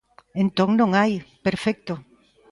Entón 0.43 0.69
non 0.79 0.89
hai, 0.99 1.13
perfecto. 1.45 1.93